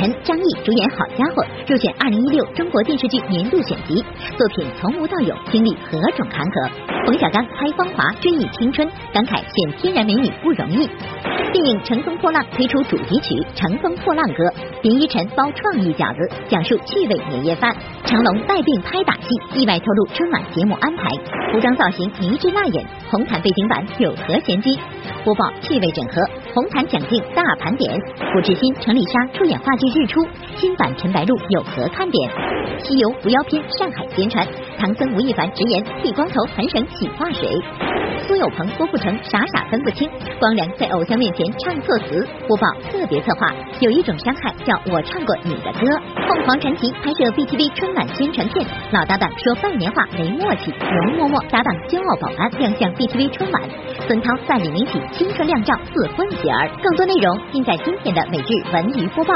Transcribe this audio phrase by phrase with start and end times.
[0.00, 4.02] 陈、张译主演《好家伙》入选二零一六中国电视剧年度选集，
[4.34, 6.99] 作品从无到有，经历何种坎坷？
[7.06, 10.88] 冯小刚拍《芳华》追忆青春，感慨选天然美女不容易。
[11.52, 14.44] 电影《乘风破浪》推出主题曲《乘风破浪歌》，
[14.82, 17.74] 林依晨包创意饺子，讲述趣味年夜饭。
[18.04, 21.08] 成龙带病拍打戏，意外透露春晚节目安排，
[21.52, 24.78] 服装造型迷之辣眼，红毯背景板有何玄机？
[25.24, 26.22] 播报趣味整合，
[26.54, 27.98] 红毯奖镜大盘点。
[28.32, 30.20] 古志新、程丽莎出演话剧《日出》，
[30.56, 32.30] 新版陈白露有何看点？
[32.78, 34.46] 西游伏妖篇上海宣传，
[34.78, 37.48] 唐僧吴亦凡直言剃光头很省洗发水。
[38.26, 42.26] 苏有朋、郭富城傻傻分不清，光良在偶像面前唱错词。
[42.46, 45.86] 播报特别策划，有一种伤害叫我唱过你的歌。
[46.28, 50.70] 凤凰传奇拍摄 BTV 春晚宣传片，老搭档说拜年话没默契。
[50.70, 53.62] 容嬷嬷搭档骄傲保安亮相 BTV 春晚，
[54.06, 56.68] 孙涛在李明启青春靓照似混血儿。
[56.82, 59.34] 更多内容尽在今天的每日文娱播报。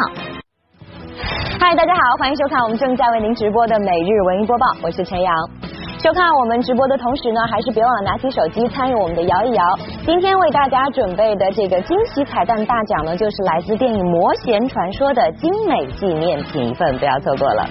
[1.59, 5.64] 嗨，大家好，欢迎收看我们正在为您直播的每日文娱播报，我是陈阳。
[6.05, 9.65] 收看我们直播的同时呢，还是别忘了拿起手机参与我们的摇一摇。
[10.05, 17.65] 今天为大家准备的这个惊喜彩蛋大奖呢，就是来自电影《魔弦传说》的精美纪念品一份，不要错过了。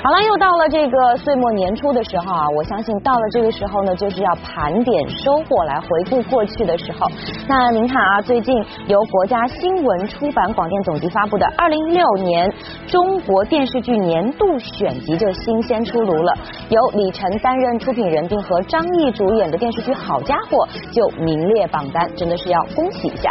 [0.00, 7.08] 好了，又到了这个岁末年初的时候啊，我相信到了这个时候呢，就是要盘点收获，来回顾过去的时候。
[7.48, 8.54] 那您看啊，最近
[8.86, 12.52] 由国家新闻出版广电总局发布的二零一六年
[12.86, 16.32] 中国电视剧年度选集就新鲜出炉了，
[16.68, 17.78] 由李晨担任。
[17.78, 23.30] 出品人并和张译主演的电视剧《好家伙》就名列榜单，真的是要恭喜一下。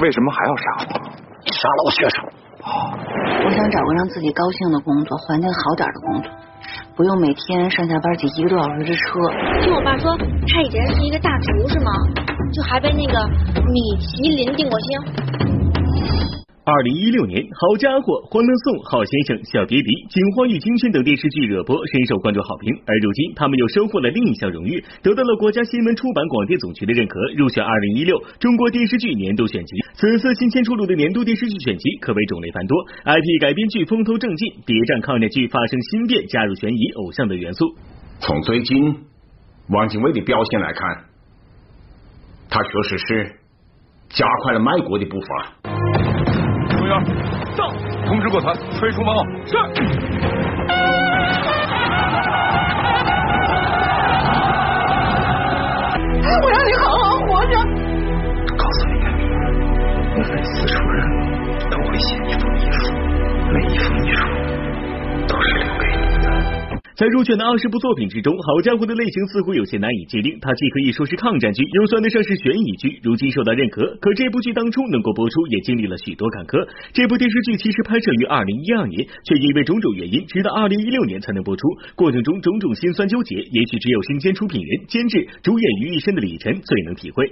[0.00, 1.10] 为什么还要杀我？
[1.44, 2.47] 你杀了我学生。
[3.44, 6.30] 我想找个让自己高兴的工作，环境好点的工作，
[6.96, 9.20] 不用每天上下班挤一个多小时的车。
[9.62, 10.16] 听我爸说，
[10.46, 11.92] 他以前是一个大厨，是吗？
[12.52, 15.67] 就还被那个米其林定过星。
[16.68, 22.76] 二零一六年，好家伙，欢乐颂、好先生、小别离、警花与青春等电视剧热播，深受观众好评。
[22.84, 29.76] 而如今，他们又收获了另一项荣誉，得到了国家新闻出版广电总局的认可，入选二零一六中国电视剧年度选集。
[29.94, 37.64] 此次新鲜出炉的年度电视剧选集可谓种类繁多，IP 改编剧风头正劲，谍战抗战剧发生新变，加入悬疑、偶像的元素。
[38.20, 38.94] 从最近
[39.70, 41.04] 汪精卫的表现来看，
[42.50, 43.36] 他确实是
[44.10, 46.37] 加快了卖国的步伐。
[46.88, 46.98] 到，
[48.06, 49.22] 通知过团，吹出门号。
[49.46, 49.56] 是。
[56.40, 57.54] 我让你好好活着。
[58.56, 58.92] 告诉你
[60.14, 60.96] 我每次出人
[61.70, 62.92] 都会写一封遗书，
[63.52, 64.20] 每一封遗书
[65.26, 66.26] 都是留给你的。
[66.98, 70.36] 在入选的二十部作品之中，好家伙的类型似乎有些难以界定。
[70.42, 72.98] 它既可以说是抗战剧，又算得上是悬疑剧。
[73.04, 76.66] 如今受到认可，可这部剧当初能够播出，也经历了许多坎坷。
[76.92, 81.62] 这部电视剧其实拍摄于二零一二年，却因为种种原因，直到二零一六年才能播出。
[81.94, 87.22] 过程中种种心酸纠结，也许只有身兼出品人、监制、主演于一身的李晨最能体会。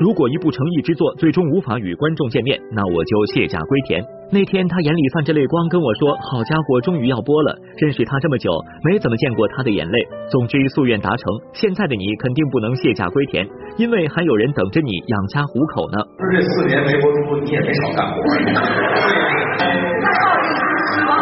[0.00, 4.19] 如果一部诚意之作最终无法与观众见面，那我就卸甲归田。
[4.32, 7.50] 那天他眼里泛着泪光跟我说：“好家伙，终于要播了！
[7.82, 8.48] 认识他这么久，
[8.86, 9.98] 没怎么见过他的眼泪。
[10.30, 13.42] 总之夙愿达成，现在的你肯定不能卸甲归田，
[13.74, 15.98] 因为还有人等着你养家糊口呢。”
[16.30, 18.22] 这四年没播出，你也没少干活。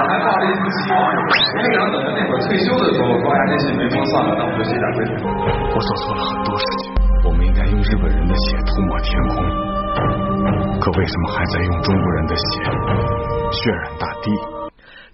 [0.05, 5.17] 还抱着一丝希望，我想等着那会儿退休的时候，高压电信没播算了，那我就卸甲归田。
[5.25, 6.93] 我做错了很多事情，
[7.25, 9.78] 我们应该用日本人的血涂抹天空。
[10.81, 12.43] 可为什么还在用中国人的血
[13.53, 14.31] 血染大地？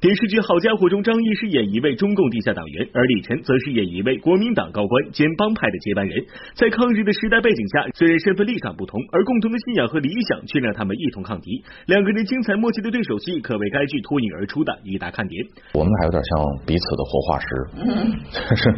[0.01, 6.21] 电视剧《好家伙》中，张译饰演一位中共地下党员，而李晨则饰演一位国民党高官兼帮派的接班人。
[6.53, 11.65] 在抗日的时代背景下，虽然身份立场不同，而共同的信仰和理想却让他们一同抗敌。
[11.87, 15.41] 两个人精彩默契的对手戏，可谓该剧脱颖而出的一大看点。
[15.73, 17.49] 我们还有点像彼此的活化石，
[18.51, 18.69] 就是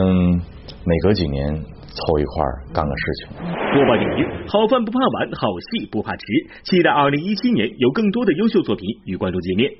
[0.00, 0.40] 嗯，
[0.86, 1.60] 每隔几年。
[1.94, 2.44] 凑一块
[2.74, 3.36] 干个事情。
[3.38, 6.24] 播报点评：好饭不怕晚，好戏不怕迟。
[6.64, 9.70] 期待二零一七年有更多的优秀作品与观众见面。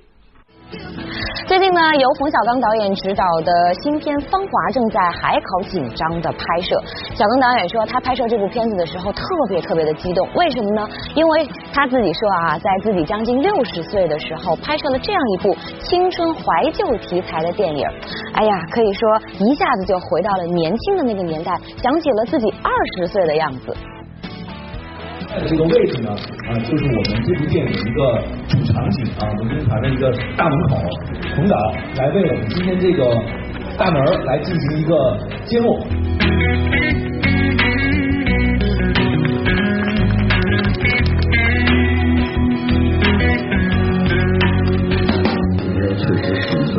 [1.46, 6.80] 最近呢，由冯小刚导演执导的新片《芳华》正在海口紧张的拍摄。
[7.14, 10.88] 小刚导演说，他拍摄这部片子的时候特别特别的激动，为什么呢？
[11.14, 17.86] 因为他自己说啊，在自己将近六十岁的时候，拍摄了这样一部青春怀旧题材的电影。
[18.32, 19.04] 哎呀，可以说
[19.38, 23.76] 一下子就回到了年轻的那个年代，想起了自己二十岁的样子。
[25.40, 26.10] 的这个位置呢，
[26.48, 30.76] 啊，就是我们这部电影一个主场景啊，文天团的一个大门口，
[31.36, 31.56] 冯导
[31.96, 33.04] 来为我们今天这个
[33.76, 35.78] 大门来进行一个揭幕。
[45.58, 46.78] 今天确实是一个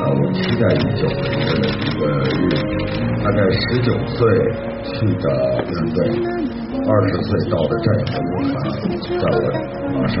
[0.00, 2.58] 啊，我期待已久的一个日子，
[3.24, 4.18] 大概十九岁
[4.84, 5.26] 去的
[5.66, 6.39] 日队。
[6.90, 8.52] 二十岁到的这样的舞台，
[9.06, 9.46] 在我
[9.94, 10.18] 马上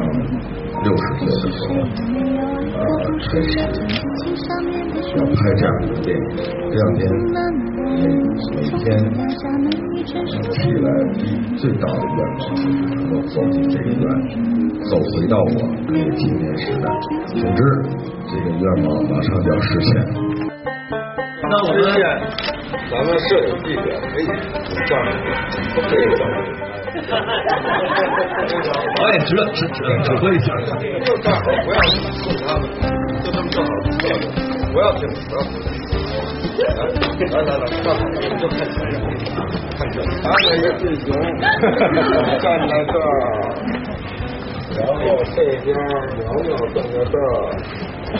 [0.84, 1.70] 六十岁的时候，
[2.78, 2.80] 呃，
[3.18, 3.58] 开始
[5.18, 6.22] 要拍这样一个电影。
[6.70, 7.00] 这两天
[7.90, 8.06] 每
[8.54, 8.86] 每天
[10.52, 10.86] 起来
[11.56, 12.62] 最大的愿望就是
[12.94, 14.06] 能够走进这个院，
[14.88, 15.50] 走回到我
[15.88, 16.86] 那个青年时代。
[17.34, 17.60] 总之，
[18.30, 19.90] 这个愿望马上就要实现。
[21.42, 21.82] 那我们
[22.88, 24.22] 咱们摄影记者可以
[24.86, 24.96] 这样
[25.90, 26.08] 这个
[28.96, 30.46] 导演指指指指挥一下。
[31.04, 31.76] 就站好，不要
[32.12, 32.62] 送他们，
[33.22, 34.24] 就这么正好侧着，
[34.72, 35.52] 不要挺，不要挺。
[37.30, 38.00] 来来来，站好，
[38.38, 39.02] 就看前面，
[39.76, 41.06] 看这，咱们一个弟兄
[42.40, 43.08] 站在这儿，
[44.76, 44.90] 然后
[45.34, 45.66] 这边
[46.18, 47.22] 苗苗站在这儿。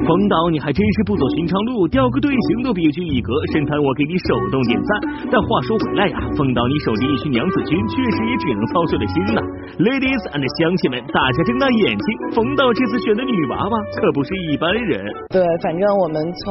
[0.00, 3.34] 冯导，你还真是不走寻常路，调个队形都别具一格。
[3.52, 4.88] 深谈，我给你手动点赞。
[5.30, 9.42] 但话说回来呀，冯导，你手里一群娘子军，确实也只能操碎了心呐。
[9.78, 15.04] Ladies and 乡亲们，大家睁大眼睛，冯导这次选的女娃娃可不是一般人。
[15.28, 16.48] 对，反正我们从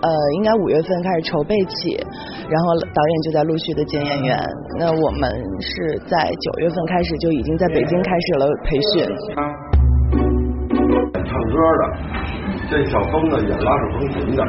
[0.00, 0.08] 呃
[0.40, 1.92] 应该五月份开始筹备起，
[2.48, 4.32] 然后导演就在陆续的捡演员。
[4.80, 5.28] 那我们
[5.60, 9.04] 是在九月份开始就已经在北京开始了培训。
[11.12, 11.82] 唱歌的，
[12.70, 14.44] 这小峰呢演拉手风琴的，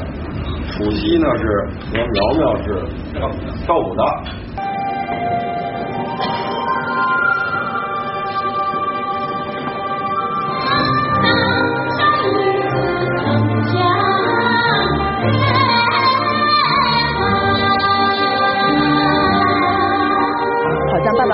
[0.68, 1.44] 楚曦呢是
[1.92, 2.66] 和苗苗是
[3.66, 4.04] 跳舞的。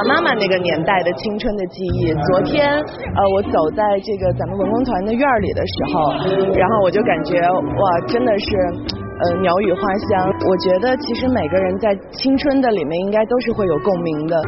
[0.07, 2.13] 妈妈那个年代的青春的记忆。
[2.13, 6.13] 昨天，呃，我走在这个咱们文工团的院里的时候，
[6.53, 8.55] 然后我就感觉哇，真的是，
[9.21, 9.79] 呃，鸟语花
[10.09, 10.31] 香。
[10.47, 14.41] 我觉得其实每个人在青春的里面，应该都是会有共鸣的。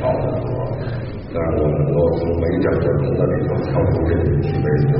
[0.00, 0.48] 难，少很多。
[1.32, 4.92] 但是我们能够从没整的人的里头跳出这个体位的，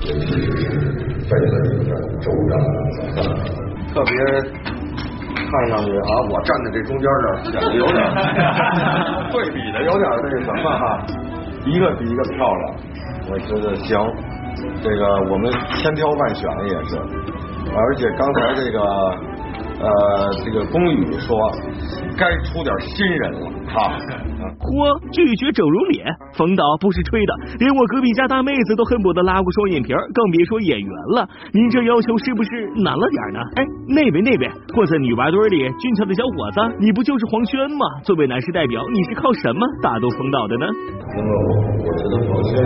[0.00, 0.24] 确实
[0.56, 0.64] 是
[1.28, 2.52] 费了一个周章。
[3.92, 4.10] 特别
[5.34, 7.98] 看上去啊，我站在这中间这显得有点
[9.32, 11.04] 对比的有点那个什么哈，
[11.66, 12.74] 一个比一个漂亮，
[13.30, 13.98] 我觉得行。
[14.82, 16.96] 这个我们千挑万选也是，
[17.74, 19.88] 而且刚才这个呃
[20.44, 21.50] 这个龚宇说
[22.20, 23.96] 该出点新人了哈。
[24.60, 26.04] 嚯， 拒绝整容脸，
[26.36, 31.24] 冯导不是吹的，连我隔壁家大妹子都恨不得拉过双眼皮，更别说演员了。
[31.56, 33.40] 您这要求是不是难了点呢？
[33.56, 34.44] 哎，那位那位，
[34.76, 38.04] 混在女娃堆里俊俏的小伙子，你不就是黄轩吗？
[38.04, 40.66] 作为男士代表，你是靠什么打动冯导的呢？
[41.16, 42.60] 那么我我觉得黄轩，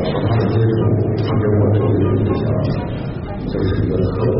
[0.00, 0.80] 我和他的接触，
[1.20, 2.48] 他给我留的印象
[3.44, 4.39] 就是一个特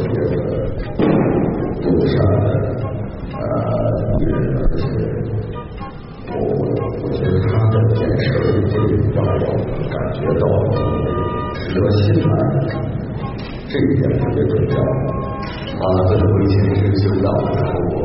[13.70, 14.76] 这一点特别重要。
[15.80, 18.02] 啊，在我以前是学舞蹈的时候，我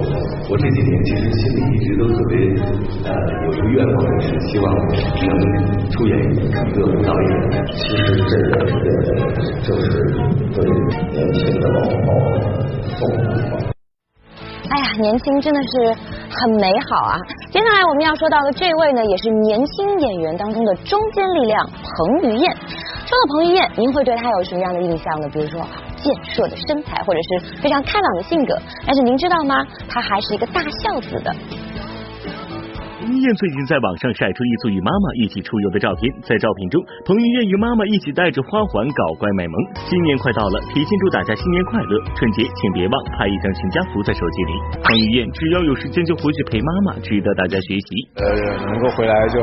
[0.51, 2.37] 我这几年其实心里一直都特别
[3.03, 3.09] 呃
[3.45, 7.29] 有一个愿望就，是希望能出演一个舞蹈演。
[7.73, 8.53] 其实这个
[9.61, 9.83] 就是
[10.53, 10.63] 对
[11.11, 12.09] 年轻的宝宝
[12.95, 13.65] 送的。
[14.69, 15.69] 哎呀，年轻真的是
[16.29, 17.19] 很美好啊！
[17.51, 22.51] 接下来我们要说到的这位呢，也是年轻演员当中的中坚力量彭于晏。
[23.15, 25.29] 说到彭于晏，您会对他有什么样的印象呢？
[25.31, 28.53] 比如说健硕的身材，或者是非常开朗的性格。
[28.85, 29.65] 但是您知道吗？
[29.87, 31.33] 他还是一个大孝子的。
[33.05, 39.53] 彭于晏最近在网上晒出一组与妈妈一起出游的照片，在照片中，彭于晏与妈妈一起带着花环搞怪卖萌。
[39.77, 42.01] 新年快到了，提前祝大家新年快乐！
[42.17, 44.53] 春节请别忘拍一张全家福在手机里。
[44.81, 47.89] 彭于晏只要有时间就回去陪妈妈，值得大家学习。
[48.17, 48.25] 呃，
[48.73, 49.37] 能够回来就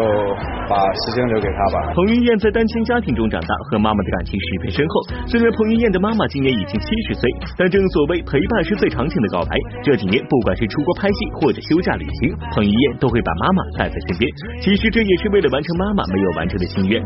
[0.67, 1.95] 把时间留给他吧。
[1.95, 4.95] 彭于晏在单亲家庭中长大，和妈妈的感情十分深厚。
[5.31, 9.55] 虽然彭于晏的妈妈今年已经七十岁，但正所谓陪伴是最长情的告白。
[9.87, 13.52] 这几年，不管是出国拍戏或者休假旅行，彭于晏都会把妈。
[13.53, 14.33] 妈妈带在身边，
[14.63, 17.03] 其实这也是为了完成妈妈没有完成的心愿。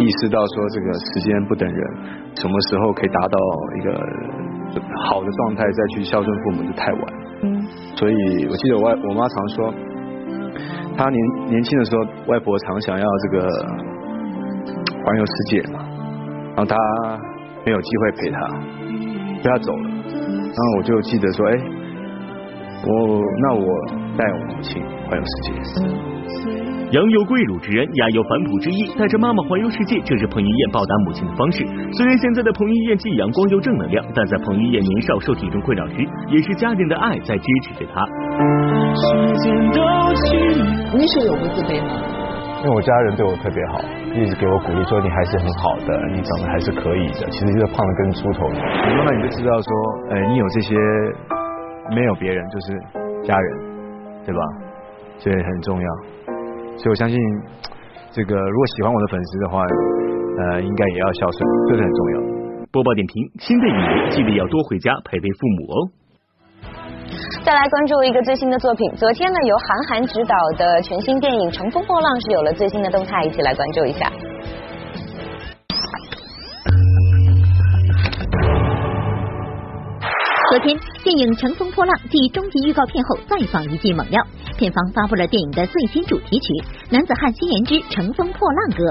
[0.00, 1.78] 意识到说这个时间不等人，
[2.34, 3.38] 什么时候可以达到
[3.76, 3.92] 一个
[5.04, 7.02] 好的状态再去孝顺父母就太晚。
[7.42, 7.62] 嗯，
[7.96, 9.74] 所以我记得我外我妈常说，
[10.96, 12.02] 她年年轻的时候，
[12.32, 13.46] 外婆常想要这个
[15.04, 15.84] 环游世界嘛，
[16.56, 16.76] 然后她
[17.66, 18.38] 没有机会陪她，
[19.42, 21.58] 陪她走了，然后我就记得说，哎，
[22.84, 23.66] 我那我
[24.18, 25.52] 带我母亲环游世界。
[26.90, 28.90] 羊有跪乳之恩，鸭有反哺之意。
[28.98, 31.64] 带着妈妈环游世界，这是彭于晏报答母亲的方式。
[31.94, 35.94] 虽然现在的彭于晏既阳光又正能量，但在彭于晏年少受体重困扰时，
[36.28, 38.04] 也是家人的爱在支持着他。
[40.92, 42.02] 那时候有过自卑吗？
[42.62, 43.80] 因为我家人对我特别好，
[44.14, 47.26] 一直给我鼓励说你还是很好的，你长得还是可以的。
[47.30, 48.66] 其实就是胖的跟猪头一样。
[48.98, 49.72] 慢慢你就知道说，
[50.12, 50.76] 哎，你有这些，
[51.90, 52.78] 没有别人就是
[53.24, 53.58] 家人，
[54.24, 54.40] 对吧？
[55.18, 55.88] 这很重要。
[56.76, 57.18] 所以我相信，
[58.10, 62.20] 这个如果喜欢我的粉丝的话，呃，应该也要孝顺，这是很重要。
[62.72, 65.76] 播报点评：新的一年记得要多回家陪陪父母哦。
[67.44, 74.10] 再来关注一个最新的作品，昨天呢，由韩寒执导的全新电影《乘风破浪》是有了最新的动态，一起来关注一下。
[80.50, 84.22] 昨天，电影《乘风破浪》继终极预告片后再放一剂猛料，
[84.56, 86.52] 片方发布了电影的最新主题曲
[86.90, 88.84] 《男子汉新言之乘风破浪歌》，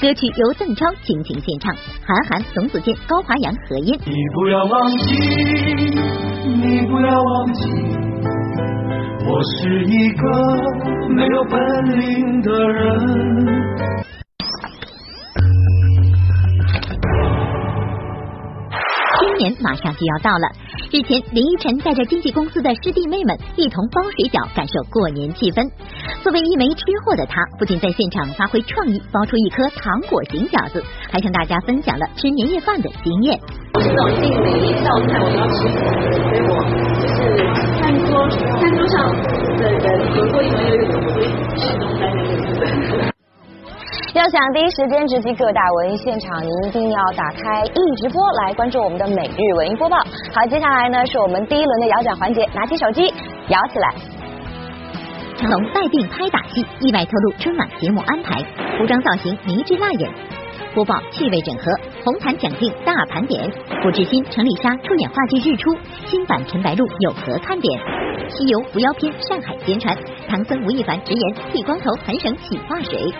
[0.00, 1.74] 歌曲由邓超倾情献唱，
[2.06, 3.98] 韩寒、董子健、高华阳合音。
[4.06, 5.14] 你不要忘记，
[6.48, 7.68] 你不要忘记，
[9.28, 10.24] 我是一个
[11.14, 11.60] 没有本
[12.00, 14.21] 领的人。
[19.22, 20.50] 新年马上就要到了，
[20.90, 25.62] 日前林依晨带着经纪公司的师弟妹们一同包水饺，感受过年气氛。
[26.24, 33.38] 作为一枚吃货的他，不仅在现场发挥创意，包出一颗糖果型饺子，还向大家分享了吃年夜饭的经验。
[33.74, 36.58] 我是走进每一道菜我都要吃，所以我
[36.98, 37.46] 就是
[37.78, 38.26] 餐桌
[38.58, 39.06] 餐桌上
[39.56, 41.22] 的人合作一门又一门，我会
[41.54, 43.11] 始终在那个。
[44.14, 49.96] 要想第一时间直击各大文艺现场，您一定要打开易直播来关注我们的每日文艺播报。
[50.34, 53.12] 好，接下来呢是我们第一轮的摇奖环节，拿起手机
[53.48, 53.94] 摇起来。
[55.36, 58.42] 成龙带病拍打戏，意外透露春晚节目安排，
[58.78, 60.10] 服装造型迷之辣眼。
[60.74, 61.64] 播报气味整合，
[62.02, 63.50] 红毯奖定大盘点。
[63.82, 65.70] 胡志新、程丽莎出演话剧《日出》，
[66.06, 67.78] 新版陈白露有何看点？
[68.30, 69.94] 西游狐妖篇上海宣传，
[70.26, 73.12] 唐僧吴亦凡直言剃光头很省洗发水。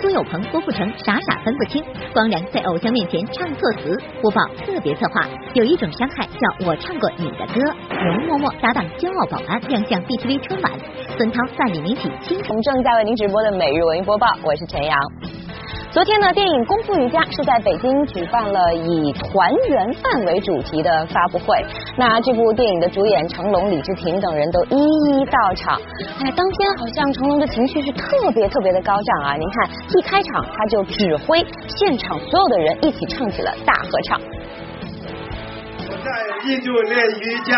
[0.00, 1.84] 苏有朋、郭富城傻傻分不清，
[2.14, 3.94] 光良在偶像面前唱错词。
[4.22, 7.60] 播报特别策划，有一种伤害叫我唱过你的歌。
[7.90, 10.72] 容嬷嬷搭档骄傲保安亮相 BTV 春晚，
[11.18, 12.38] 孙涛在李明启亲。
[12.48, 15.45] 我们正在为您直播的每日文艺播报，我是陈阳。
[15.96, 21.56] 昨天呢，电影《功夫瑜伽》是在北京举办了以团圆饭为主题的发布会。
[21.96, 25.80] 那这部电影的主演成龙、李治廷等人都一一到场。
[26.20, 29.36] 哎，当天好像成龙的情绪是特别特别的高涨啊！
[29.40, 34.20] 您看，一开场他就指挥现场所有的人一起唱起了大合唱。
[34.20, 36.12] 我在
[36.44, 37.56] 印度练瑜伽，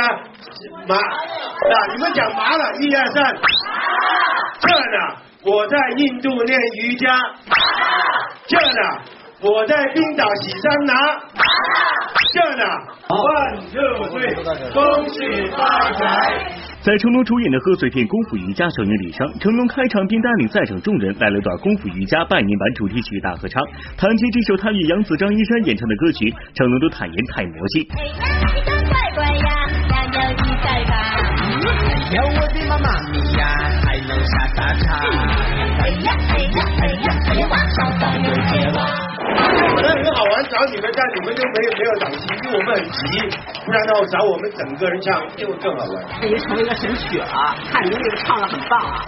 [0.86, 1.74] 麻啊！
[1.92, 3.34] 你们讲麻了，一二三，
[4.60, 5.27] 这呢。
[5.44, 7.16] 我在印度练瑜伽，
[8.48, 8.82] 这呢，
[9.40, 10.94] 我在冰岛洗桑拿，
[12.34, 12.64] 这呢，
[13.08, 14.34] 万寿岁，
[14.74, 16.44] 恭喜发财。
[16.82, 23.62] 在成龙主演的贺岁片《功夫瑜伽》首映礼上，成龙开场并带领在场众人来了段《功夫瑜伽》拜年版主题曲大合唱。
[23.96, 27.86] 谈及这首他与杨紫、张一山演唱的歌曲，成龙都坦言太魔性。
[32.10, 33.54] 有我的妈妈咪呀，
[34.08, 35.04] 在楼下打卡。
[35.84, 38.88] 哎呀哎呀哎呀哎呀，上房有结娃。
[39.76, 43.20] 本来很好玩，找你们，但你们就没有没有档期，因为我们很急，
[43.66, 46.02] 不然的话找我们整个人唱就更好玩。
[46.24, 47.26] 已经成为一个神曲了，
[47.70, 49.04] 看您这个唱的很棒啊。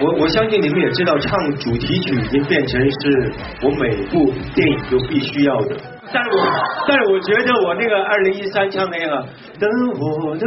[0.00, 5.76] 我我相信你们也知道，唱主题曲已经变成是我每部电影都必须要的。
[6.12, 6.42] 但是我
[6.88, 9.24] 但是我觉得我那个二零一三唱那个
[9.58, 10.46] 灯火的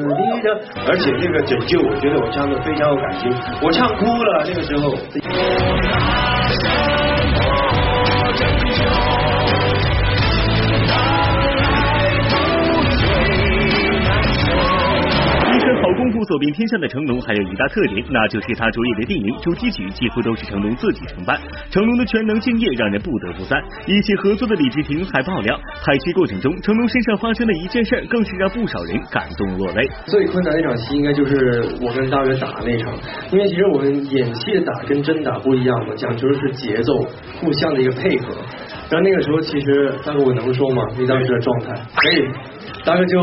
[0.00, 3.32] 你的，而且那个拯救，我觉得我唱的非常有感情，
[3.62, 4.94] 我唱哭了那个时候。
[16.20, 21.40] 好功夫走遍天下的成龙还有一大特点，那就是他主演的电影主题曲几乎都是成龙自己承办。
[21.70, 23.58] 成龙的全能敬业让人不得不赞。
[23.86, 29.88] 一起合作的李治廷还爆料，拍戏过程中成龙身上发生的一件事，更是让不少人感动落泪。
[30.04, 32.92] 最困难的一场戏应该就是我跟大伟打那场，
[33.32, 36.92] 因为其实我们演戏的打跟真打不一样嘛，讲究的是节奏，
[37.40, 38.34] 互相的一个配合。
[38.90, 40.82] 然后那个时候其实大哥我能说吗？
[40.98, 42.28] 你当时的状态可以，
[42.84, 43.18] 大哥就。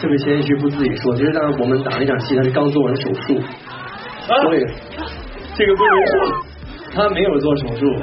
[0.00, 3.40] 特别谦虚，不自己说，就是让我们打那场戏，他是刚做完手术，
[4.26, 4.64] 所以
[5.56, 6.14] 这个不能说，
[6.94, 7.82] 他没有做手术。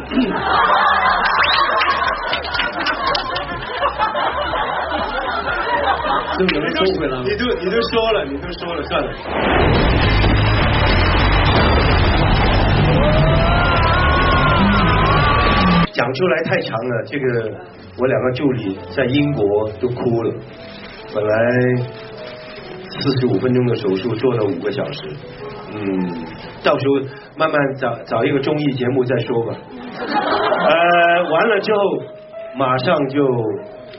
[6.38, 9.10] 就能收回来你都你都说了，你都说了，算了。
[15.94, 17.26] 讲出来太长了，这个
[17.98, 20.34] 我两个助理在英国都哭了。
[21.16, 21.34] 本来
[22.90, 25.08] 四十五分钟的手术做了五个小时，
[25.74, 26.26] 嗯，
[26.62, 26.96] 到时候
[27.38, 29.56] 慢慢找找一个综艺节目再说吧。
[29.96, 31.80] 呃，完了之后
[32.58, 33.26] 马上就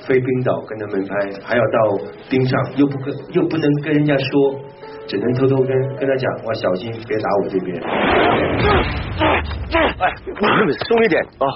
[0.07, 1.97] 飞冰岛跟他们拍，还要到
[2.29, 4.61] 冰上，又不跟又不能跟人家说，
[5.07, 7.81] 只能偷偷跟跟他讲，我，小心别打我这边。
[9.23, 10.13] 哎，
[10.87, 11.47] 松一点啊！
[11.47, 11.49] 哦，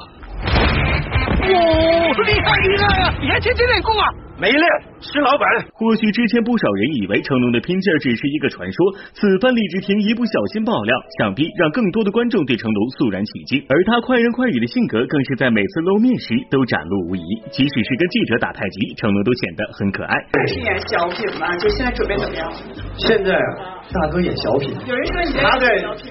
[1.40, 3.14] 厉害厉害啊！
[3.20, 4.04] 你还天天练功啊？
[4.40, 4.64] 没练，
[5.00, 5.44] 是老板。
[5.74, 13.62] 或许之前不少人以为成龙的拼劲儿只是一个传说，此番李治廷一不小心爆料，想必让更多的观众对成龙肃然起敬。
[13.68, 17.22] 而他快人快语的性格，更是在每次露面时都展露无遗。
[17.50, 20.16] 即使是跟记者打太极，成龙都显得很可爱。
[20.48, 21.54] 是演小品嘛？
[21.56, 22.50] 就现在准备怎么样？
[22.96, 25.66] 现在啊，大哥演小品，有人说你他在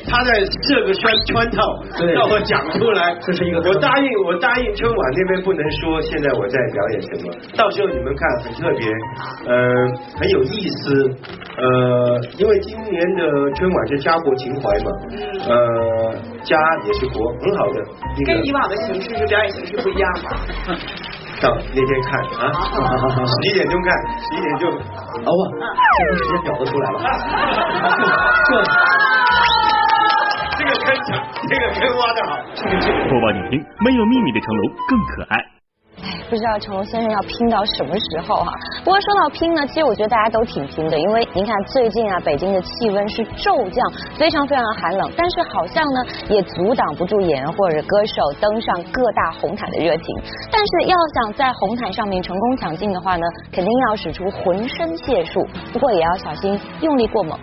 [0.06, 0.34] 他在
[0.68, 3.16] 这个圈圈套，对让我讲出来。
[3.22, 8.86] 这是一个我答应我答应春晚那边不能说，现在我在表演什么，到时候你们看很特别，
[9.48, 9.56] 呃，
[10.20, 11.10] 很有意思，
[11.58, 14.92] 呃，因为今年的春晚是家国情怀嘛，
[15.48, 17.86] 呃，家也是国，很好的。
[18.18, 20.30] 那个跟以往的形式是表演形式不一样吧？
[21.42, 22.52] 到那天看啊，
[23.26, 23.88] 十一点钟看，
[24.20, 24.70] 十一点钟。
[25.24, 25.42] 老板，
[25.98, 26.96] 这个时间表都出来了。
[30.58, 31.10] 这个坑场，
[31.48, 32.32] 这个坑挖的好。
[33.10, 35.59] 播报点评：没有秘密的成龙更可爱。
[36.04, 50.16] 哎不知道成龙先生要拼到什么时候哈、不过说到拼呢，其实我觉得大家都挺拼的，因为您看最近啊，北京的气温是骤降，非常非常的寒冷，但是好像呢也阻挡不住演员或者歌手登上各大红毯的热情。
[50.52, 57.38] 但是要想在红毯上面成功抢镜的话呢，肯定要使出浑身解数，不过也要小心用力过猛。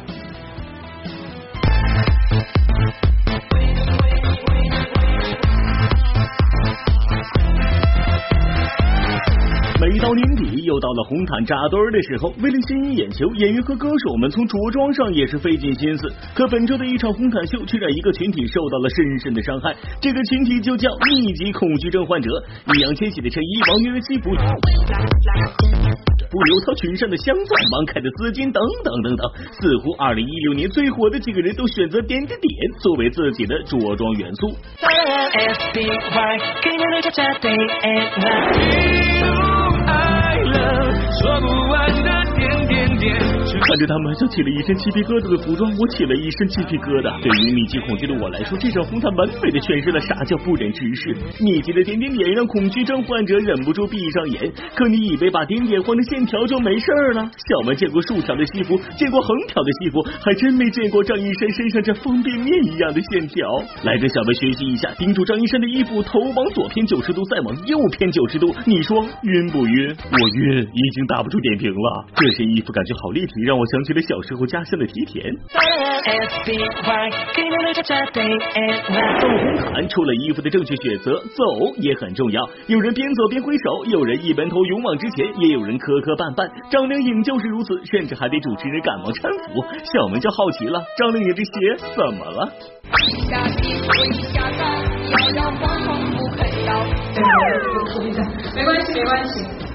[10.67, 16.11] 又到了红毯扎堆儿的时候，为了吸引眼球，演员和歌手们从着装上也是费尽心思。
[16.35, 19.73] 可本周的一场红毯秀，却让一个群体受到了深深的伤害。
[20.01, 22.29] 这个群体就叫密集恐惧症患者。
[22.67, 24.31] 易烊千玺的衬衣，王源的西服，
[26.29, 29.23] 不刘涛裙上的镶钻，王凯的丝巾，等等等等。
[29.63, 32.51] 似乎二零一六年最火的几个人都选择点点点
[32.81, 34.51] 作为自己的着装元素。
[41.23, 41.96] 说不完
[43.61, 47.15] 看着他们像起了一身鸡皮疙瘩的服装，我起了一身鸡皮疙瘩。
[47.23, 51.15] 对于密集恐惧的我来说，这场红毯完美的诠释了啥叫不忍直视。
[51.41, 54.53] 密集的点点点让恐惧症患者忍不住闭上眼。
[54.75, 57.31] 可你以为把点点换成线条就没事儿了？
[57.49, 63.47] 小文见过竖条的西服，见过横条的西服，还真没见过张一山身上这方便面一样的线条。
[63.85, 69.97] 来跟小们学习一下，盯住张一山的衣服，头往左偏九十度，再往右偏九十度，你说晕不晕？
[70.13, 72.07] 我晕，已经打不出点评了。
[72.17, 75.33] 这身衣服感觉好立体，让我想起了小时候家乡的梯田。
[79.21, 82.43] 走红毯，除了衣服的正确选择，走也很重要。
[82.67, 86.51] 有人边走边挥手，有人一门头勇往直前，也有人磕磕绊绊。
[86.69, 89.63] 张靓颖就是如此，甚至还得主持人赶忙搀扶。
[89.95, 92.51] 小们就好奇了，张靓颖这鞋怎么了？
[98.57, 99.66] 没关系，没关系。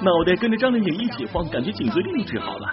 [0.00, 2.66] 脑袋跟着张靓颖一起晃，感觉颈椎病治好了。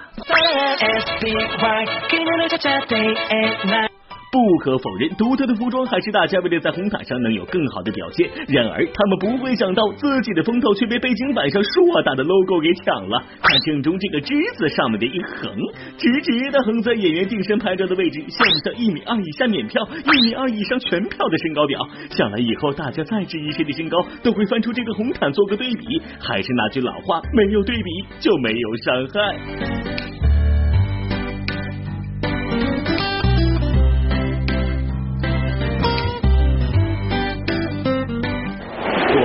[4.32, 8.30] 不可否认，独特的服装还是大家为了在红毯上能有更好的表现。
[8.48, 13.24] 然而，他们不会想到自己的风头却被背景板上硕大的 logo 给抢了。
[13.42, 15.52] 看正中这个之字上面的一横，
[15.98, 21.80] 直直的横在演员定身拍照的位置，像不像一米二以下免票，一米二以上全票的身高表？
[22.12, 26.00] 想来以后大家再质疑谁的身高，都会翻出这个红毯做个对比。
[26.20, 30.39] 还是那句老话，没有对比就没有伤害。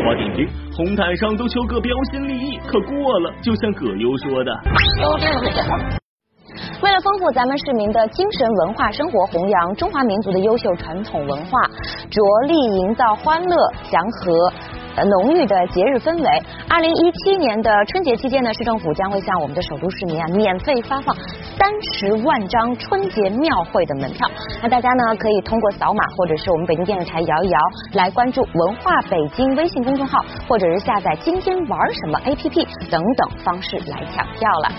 [0.05, 4.53] 播报点评：红毯上都求个标新立异，可过了，就像葛优说的。
[6.83, 11.59] 为了丰富咱们市民的精神文化生活，弘扬中华民族的优秀传统文化，
[12.11, 14.53] 着力营造欢乐祥和。
[14.97, 16.43] 呃浓郁的节日氛围。
[16.69, 21.15] 二零一七年的春节期间呢，市政府将会向我们的首都市民啊免费发放
[21.59, 24.29] 三十万张春节庙会的门票。
[24.63, 27.59] 那大家呢可以通过扫码或者是我们北京电视台摇一摇
[27.93, 34.73] 来关注文化北京微信公众号，或者是下载今天玩什么 APP 等等方式来抢票了。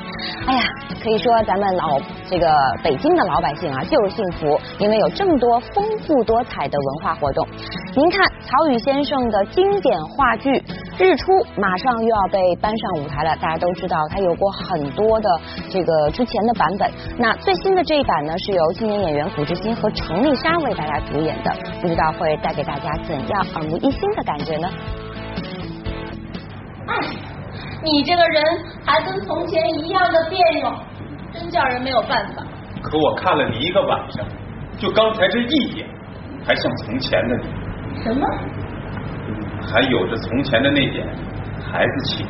[0.48, 0.64] 哎呀，
[1.04, 2.00] 可以说咱们老
[2.30, 2.48] 这个
[2.84, 7.48] 北京的老百姓啊就是幸福，因为有这么多丰富多彩的文化活动。
[7.96, 10.50] 您看曹禺先生的经典话剧
[10.98, 15.30] 《日出》马上又要被搬上舞台了，大家都知道他有过很多的
[15.70, 16.90] 这个之前的版本。
[17.18, 24.70] 那最新的这一版呢，是由青年演员古志新和程丽莎为大家主演的，不知道会带给大家怎样耳目一新的感觉呢？
[26.88, 26.96] 哎，
[27.84, 28.44] 你这个人
[28.86, 30.72] 还跟从前一样的别扭，
[31.34, 32.44] 真叫人没有办法。
[32.82, 34.24] 可我看了你一个晚上，
[34.78, 35.88] 就刚才这一点，
[36.46, 38.28] 还像从前的你，什么？
[39.66, 41.08] 还有着从前的那点
[41.62, 42.26] 孩子气。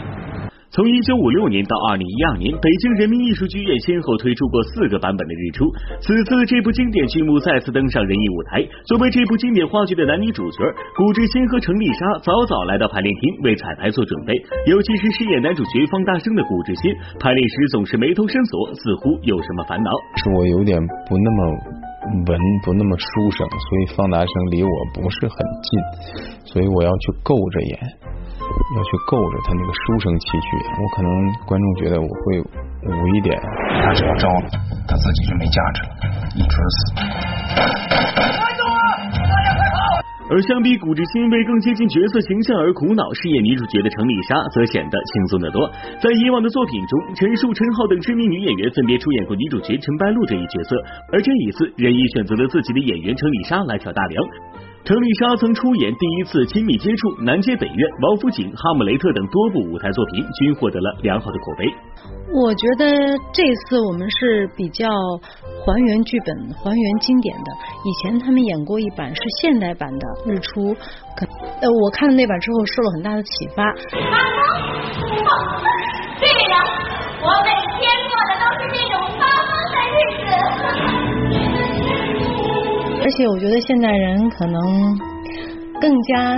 [0.71, 5.63] 从一九五六年到二零一二年，北京人民艺术剧院先后推出过四个版本的《日出》。
[6.03, 8.59] 此次这部经典剧目再次登上人艺舞台。
[8.83, 10.67] 作为这部经典话剧的男女主角，
[10.97, 14.35] 古志新和程丽莎早早来到排练厅为彩排做准备。
[14.67, 16.91] 尤其是饰演男主角方大生的古志新，
[17.23, 19.89] 排练时总是眉头深锁，似乎有什么烦恼。
[20.19, 20.75] 是我有点
[21.07, 21.39] 不那么
[22.25, 25.79] 文，不那么书生，所以方达生离我不是很近，
[26.45, 27.79] 所以我要去够着演。
[28.45, 31.09] 要去够着他那个书生气去，我可能
[31.45, 33.37] 观众觉得我会武一点。
[33.83, 34.49] 他只要招了，
[34.87, 35.89] 他自己就没价值了，
[36.35, 38.44] 一准死。
[40.27, 45.69] 而相比古志新为更接近角色形象而苦恼饰演女主角的程丽莎，则显得轻松得多。
[46.01, 50.75] 在以往的作品中，陈数、陈浩等知名女演员分别出演过女主角陈白露这一角色，
[51.11, 54.23] 而这一次，任意选择了自己的演员程丽莎来挑大梁。
[54.85, 57.73] 程丽莎曾出演《第一次亲密接触》《南街北院》
[58.05, 61.65] 《王府井》《哈姆雷特》等多部舞台作品，均获得了良好的口碑。
[62.29, 62.85] 我觉得
[63.33, 64.85] 这次我们是比较
[65.65, 67.49] 还原剧本、还原经典的。
[67.81, 70.69] 以前他们演过一版是现代版的《日出》，
[71.17, 71.25] 可
[71.65, 73.65] 呃，我看了那版之后受了很大的启发。
[76.21, 76.55] 对了，
[77.25, 77.49] 我每
[77.81, 79.97] 天过的都是这种发疯的日
[80.29, 81.04] 子。
[83.15, 84.61] 且我觉得现代人可能
[85.79, 86.35] 更加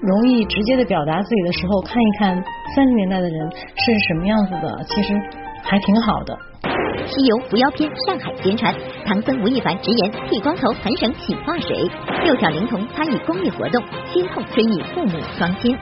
[0.00, 2.42] 容易直接的表达自己的时候，看一看
[2.74, 5.12] 三十年代的人是什么样子的，其实
[5.62, 6.38] 还挺好的。
[7.06, 8.72] 西游伏妖篇上海宣传，
[9.04, 11.90] 唐僧吴亦凡直言剃光头很省洗发水，
[12.22, 15.76] 六小龄童参与公益活动，心痛追忆父母双亲。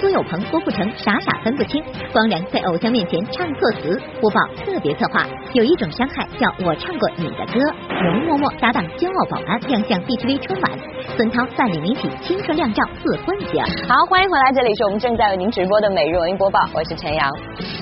[0.00, 1.82] 苏有朋、郭富城傻傻分不清，
[2.12, 5.26] 光良在偶像面前唱错词，播报特别策划。
[5.54, 7.58] 有一种伤害叫我唱过你的歌。
[7.88, 10.70] 容嬷嬷搭档骄傲保安亮相 BTV 春晚，
[11.16, 13.60] 孙涛带领媒体青春靓照四婚节。
[13.88, 17.28] 好，欢迎回来，这里是我们正在为您直播的每日文艺播报，我是陈阳。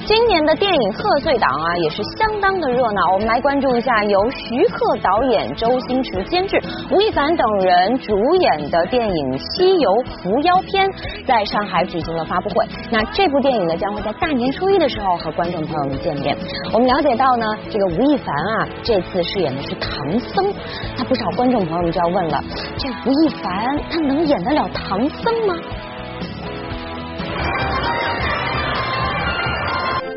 [0.07, 3.13] 今年的电影贺岁档啊，也是相当的热闹。
[3.13, 6.59] 我们来关注一下由徐克导演、周星驰监制、
[6.91, 10.89] 吴亦凡等人主演的电影《西游伏妖篇》
[11.27, 12.65] 在上海举行了发布会。
[12.91, 16.37] 那这部电影呢，将会在大年初一的时候和观众朋友们见面。
[16.73, 20.55] 我们了解到呢，这个吴亦凡啊，这次饰演的是唐僧。
[20.97, 22.43] 那不少观众朋友们就要问了，
[22.79, 25.55] 这吴亦凡他能演得了唐僧吗？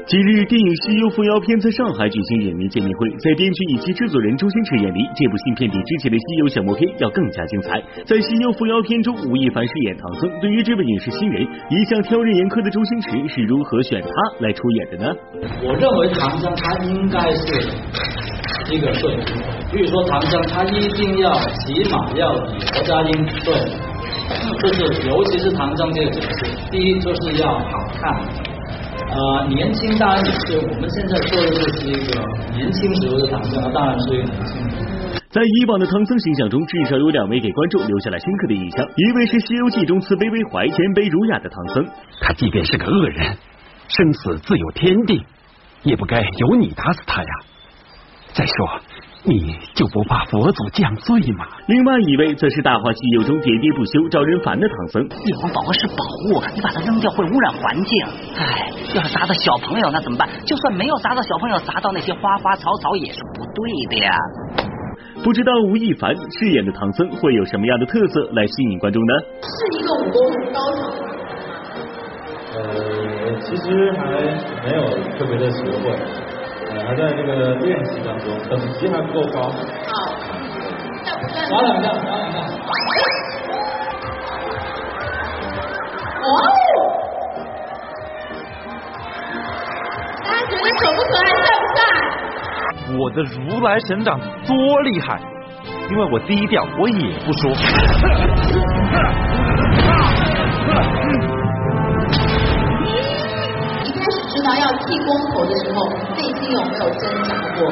[0.10, 7.78] 近日，电影《西游伏妖篇》在上海举行影迷见面会，在编剧以及制作人周星驰眼里，这部新片比之前的《西游降魔篇》要更加精彩。
[8.10, 10.26] 在《西游伏妖篇》中，吴亦凡饰演唐僧。
[10.42, 14.10] 对于这位影视新人，一向挑人严苛的周星驰是如何选他
[14.42, 15.06] 来出演的呢？
[15.62, 17.70] 我认为唐僧他应该是
[18.74, 19.14] 一个对，
[19.70, 21.38] 比如说唐僧他一定要
[21.70, 23.14] 起码要比何家英
[23.46, 23.54] 对，
[24.58, 27.70] 就是尤其是唐僧这个角色，第一就是要好
[28.02, 28.49] 看。
[29.12, 32.22] 呃，年轻当然也是，我们现在说的就是一个
[32.56, 34.88] 年轻时候的唐僧，当然是一个年轻人。
[35.30, 41.88] 在以往的唐僧形象中，至少有两位给观众留下了深刻的印象，一位是《西游记》中慈悲为怀、谦卑儒雅的唐僧，
[42.22, 43.36] 他即便是个恶人，
[43.88, 45.24] 生死自有天定，
[45.84, 47.30] 也不该由你打死他呀。
[48.34, 48.80] 再说。
[49.24, 51.46] 你就不怕佛祖降罪吗？
[51.68, 55.04] 另外一位则是《大话西游》中喋喋不休、招人烦的唐僧。
[55.04, 56.00] 玉皇宝盒是宝
[56.32, 57.92] 物，你把它扔掉会污染环境。
[58.40, 60.24] 哎，要是砸到小朋友那怎么办？
[60.48, 64.16] 就算没有砸到小朋友，砸到那些花花草草也是不对的呀。
[65.20, 69.14] 不知道吴亦凡饰演的唐僧会有什么样的特色来吸引观众呢？
[69.44, 70.16] 是一个武功
[70.56, 70.96] 高手。
[72.56, 74.16] 呃，其实还
[74.64, 74.82] 没有
[75.20, 75.92] 特别的学会。
[76.90, 79.44] 还在这个练习当中，等级还不够高。
[79.44, 79.54] 好，
[81.48, 82.36] 耍两下，耍两下。
[86.20, 86.50] 哇哦！
[90.26, 91.80] 大家觉得可不可爱，帅不帅？
[92.98, 95.22] 我的如来神掌多厉害，
[95.92, 97.52] 因为我低调，我也不说。
[103.84, 105.78] 一开始知道要剃光头的时候。
[106.50, 107.70] 内心有没有挣扎过？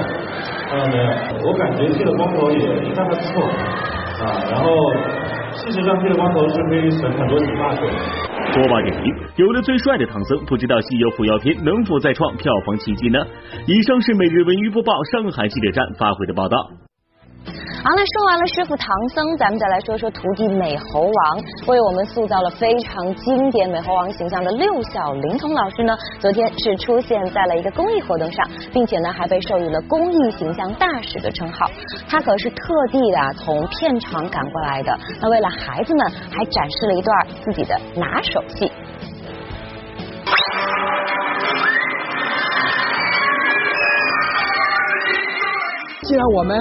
[0.70, 3.44] 呃，没有，我感觉剃了光头也应该还不错
[4.22, 4.38] 啊。
[4.52, 4.94] 然后，
[5.54, 7.88] 事实上剃了光头是可以省很多理发费。
[8.54, 13.20] 播报点评：有了最帅的唐僧，不知道《西游伏妖篇》能否再创票房奇迹呢？
[13.66, 16.56] 以上是每日文娱播报上海记者站发回的报道。
[17.84, 21.44] 好了，说完了师傅唐僧，咱们再来说说徒弟美猴王。
[21.68, 31.66] 为我们塑造了非常经典美猴王形象的六小龄童老师呢，昨天是出现在了一个公益活动上，并且呢还被授予了公益形象大使的称号。
[32.10, 34.98] 他可是特地的从片场赶过来的。
[35.22, 38.72] 那为了孩子们，还展示了一段自己的拿手戏。
[46.04, 46.58] 既然我们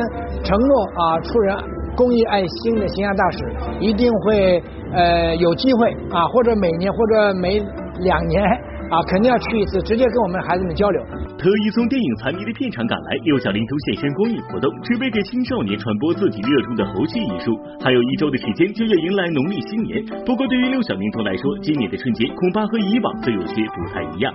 [0.47, 1.57] 承诺啊，出任
[1.97, 3.39] 公益爱心的形象大使，
[3.81, 4.63] 一定会
[4.95, 7.59] 呃有机会啊，或者每年或者每
[7.99, 8.45] 两年
[8.89, 11.03] 啊，肯定要去一次，直接跟我们孩子们交流。
[11.37, 17.59] 特意从电影残迷的片场赶来，六小龄童现身公益活动，准备给青少年传播自己热衷的猴戏艺术。
[17.83, 24.33] 还有一周的时间就要迎来农历新年，不过对于六小龄童来说，今年的春节恐怕和以往都有些不太一样。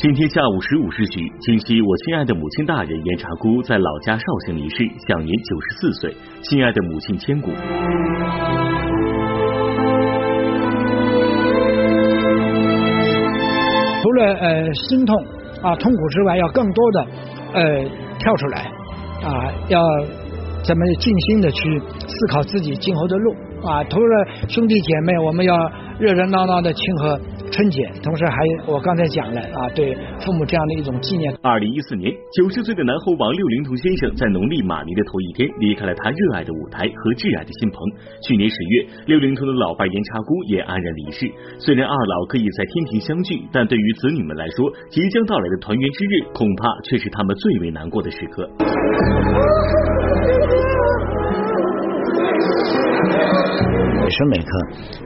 [0.00, 4.76] 今天下午十五时许，京西我亲爱的母亲大人严茶姑在老家绍兴离世，
[5.08, 6.16] 享年九十四岁。
[6.40, 7.50] 亲爱的母亲千古。
[14.00, 15.16] 除了呃心痛
[15.62, 17.06] 啊痛苦之外，要更多的
[17.54, 17.84] 呃
[18.20, 18.70] 跳出来
[19.24, 19.82] 啊，要
[20.62, 23.34] 怎么静心的去思考自己今后的路
[23.64, 23.82] 啊。
[23.90, 25.56] 除了兄弟姐妹，我们要
[25.98, 31.34] 热热闹闹的庆贺春节，同时还我刚才讲了啊，对父母这样的一种纪念。
[31.42, 37.78] 二零一四年，九十岁的南猴王六龄童先生在农历马年的头一天离开了他热爱的舞台和挚爱的新棚。
[38.22, 41.26] 去年十月，六龄童的老伴严茶姑也安然离世。
[41.58, 48.48] 虽然二老可以在天庭相聚，但对于子女们来说，即将到来的团圆之日，恐怕却是他们最为难过的时刻。
[54.08, 54.50] 每时每刻，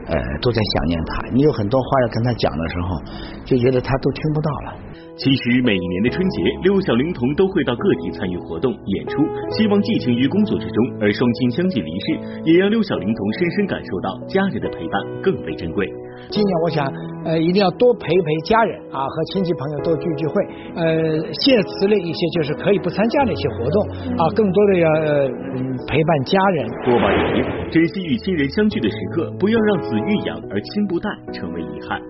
[0.06, 1.28] 呃，都在想念他。
[1.34, 3.02] 你有很多话要跟他讲的时候，
[3.44, 4.78] 就觉得他都听不到了。
[5.14, 10.76] 其实每一年的春节，六小龄童都会到各地参与活动、演出，希望寄情于工作之中。
[11.00, 15.86] 而双亲相继离世，也让六小龄童深深感受到家人的陪伴更为珍贵。
[16.30, 16.86] 今年我想，
[17.24, 20.34] 呃，一定要多陪陪家人啊，和亲戚朋友多聚聚会。
[20.76, 20.84] 呃，
[21.32, 25.28] 谢辞了一些就是可以不参加的一些活动啊，更多的要呃
[25.88, 26.68] 陪伴家人。
[26.84, 32.00] 播报点评：珍惜与亲人相聚的时刻，不要让子欲养而亲不待成为遗憾。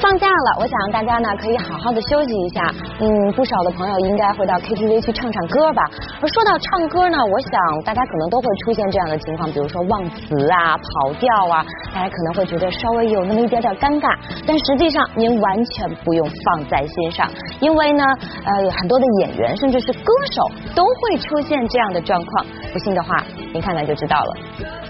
[0.00, 2.72] 放假了，我想大家呢可以好好的休息一下。
[3.00, 5.82] 嗯，不少的朋友应该会到 KTV 去唱唱歌吧。
[6.20, 14.16] 而说到唱歌呢，我想大家可能都会出现这样的情况，比如说忘词啊、跑调啊，大家可能会觉得稍微有那么一点点尴尬。
[14.46, 17.28] 但实际上您完全不用放在心上，
[17.60, 18.04] 因为呢，
[18.44, 22.46] 呃，很多的演员甚至是歌手都会出现这样的状况。
[22.72, 24.83] 不信的话，您看看就知道了。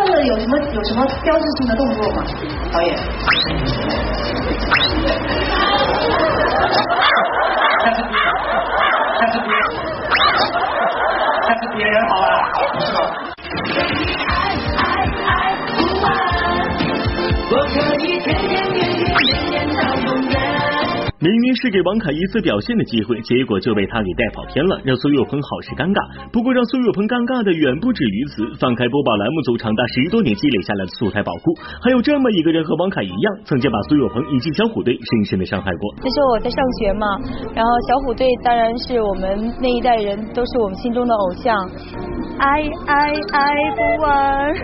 [0.00, 2.24] 他们有什么有什么标志性的动作吗？
[2.72, 2.96] 导演？
[7.84, 9.52] 下次别，
[11.46, 12.24] 下次别人好吧？
[12.72, 12.98] 不是吧？
[21.54, 25.98] 是给王凯一次表现的机会，结果就被他给带跑偏了，让苏有朋好是尴尬。
[26.32, 35.94] 不过让苏有朋尴尬的远不止于此，放开播报栏目组长达十多年积累下来的素材宝库，还有这么一个人和王凯一样，曾经把苏有朋以及小虎队深深的伤害过。
[36.02, 37.06] 那时候我在上学嘛，
[37.54, 41.54] 然后小虎队当然是我们那一代人都是我们心中的偶像，
[42.38, 43.42] 爱爱爱
[43.74, 44.54] 不完，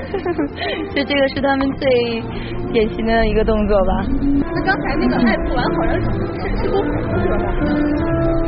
[0.95, 2.23] 就这个是他们最
[2.73, 4.07] 典型的一个动作吧。
[4.55, 6.76] 那刚才那个爱不完好像是？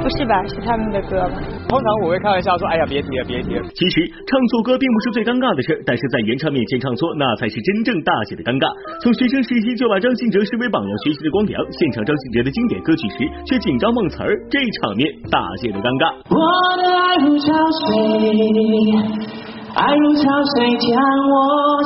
[0.03, 0.41] 不是吧？
[0.49, 1.37] 是他们的歌吧？
[1.69, 3.63] 通常我会开玩笑说，哎呀，别提了，别提了。
[3.75, 8.73] 其实唱错歌并不是最尴尬的事，但是在原唱面前唱错，那才是真正大写的尴尬。
[9.05, 16.09] 从学生时期就把张信哲视为榜样学习的光良，现场张信哲的经典歌曲时却紧张忘词儿，这场面大写的尴尬。
[16.33, 16.41] 我
[16.81, 17.53] 的爱如潮
[17.85, 19.58] 水。
[19.75, 20.23] 爱如潮
[20.57, 20.89] 水将
[21.31, 21.35] 我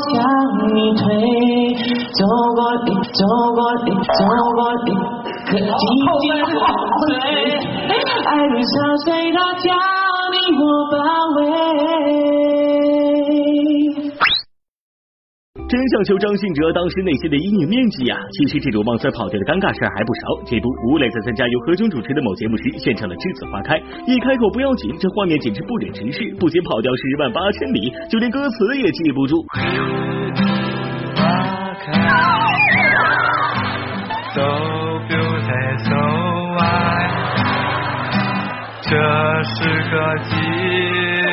[0.09, 0.15] 向
[0.75, 1.03] 你推，
[2.13, 2.21] 走
[2.55, 3.21] 过的，走
[3.55, 4.21] 过的，走
[4.55, 4.89] 过的，
[5.47, 5.83] 可几
[6.21, 6.51] 经风
[7.03, 7.09] 吹。
[8.25, 8.73] 爱如潮
[9.05, 9.67] 水，它将
[10.33, 10.95] 你我包
[11.37, 11.41] 围。
[15.73, 18.15] 真想求张信哲当时内心的阴影面积呀！
[18.37, 20.21] 其实这种忘词跑调的尴尬事儿还不少。
[20.45, 29.41] 这不，吴磊在参加由何炅主持的某节目时，献唱了《栀子花开》，一开口不要紧，这画面简直不忍直视，不仅跑调十万八千里，就连歌词也记不住。
[38.85, 38.93] 这
[39.57, 39.97] 是个
[40.29, 41.33] 季节，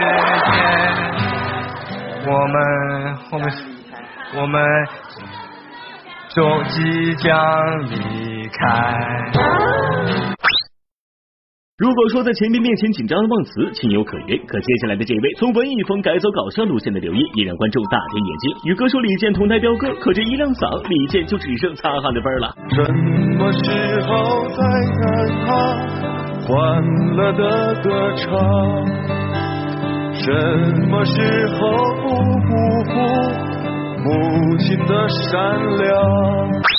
[2.24, 2.56] 我们
[3.36, 3.52] 我们
[4.38, 4.62] 我们
[6.30, 7.34] 就即将
[7.90, 8.62] 离开。
[11.80, 18.56] 如果说在前辈面前紧张的忘词情有可原，可接下来的这位从文艺风改走搞笑路线的刘烨，也让观众大跌眼镜。
[18.66, 22.56] 与歌手李健同台飙歌，可这一亮嗓，李健就只剩擦汗的份儿了。
[22.70, 22.84] 什
[23.40, 24.62] 么时候才
[24.94, 25.02] 害
[25.48, 25.50] 怕
[26.46, 26.84] 欢
[27.16, 28.28] 乐的歌唱？
[30.14, 30.32] 什
[30.90, 31.60] 么时候
[32.04, 32.10] 不
[32.46, 32.50] 辜
[32.84, 33.49] 负
[34.04, 36.79] 母亲的善良？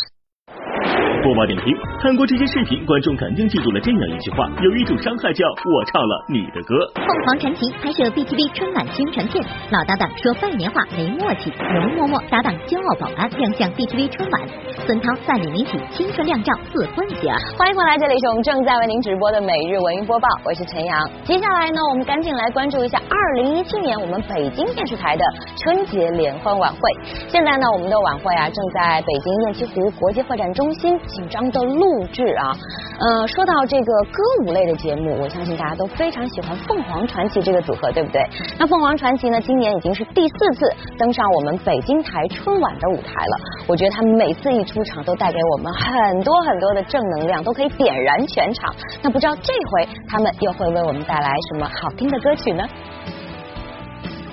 [1.31, 6.75] 播报点评：看过这些视频，观众肯定记住了这样一句话：有一种伤害叫我唱了你的歌。
[6.97, 9.39] 凤凰传奇拍摄 BTV 春晚宣传片，
[9.71, 14.43] 老搭档说拜年话没默契，容嬷嬷搭档骄傲保安亮相 BTV 春晚，
[14.85, 17.39] 孙涛带领领取青春靓照四婚喜儿。
[17.57, 20.99] 欢迎回来，这里是我们正在为您直播的每日文娱播报，我是陈阳。
[21.23, 25.23] 接下来呢，我们赶紧来关注一下二零一七年我们北京电视台的
[25.63, 26.81] 春节联欢晚会。
[27.29, 30.99] 现在呢，我们的晚会啊正在北京雁栖湖国际会展中心。
[31.21, 32.57] 紧张的录制啊，
[32.99, 38.23] 呃，说到这个歌舞类的节目，我相信大家都非常喜欢凤凰传奇这个组合，对不对？
[38.59, 43.37] 那凤凰传奇呢，今年已经是第四次登上我们北京台春晚的舞台了。
[43.67, 48.75] 我觉得他们每次一出场，都带给我们很多很多的正能量，都可以点燃全场。
[49.03, 52.65] 那不知道这回他们又会为我们带来什么好听的歌曲呢？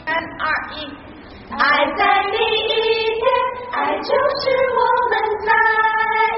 [0.06, 0.88] 三二一，
[1.50, 2.76] 爱在第一
[3.16, 3.24] 天，
[3.72, 5.16] 爱就是我们
[5.48, 5.50] 在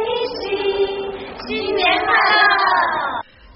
[0.06, 0.42] 一起。
[1.48, 2.14] 新年快乐！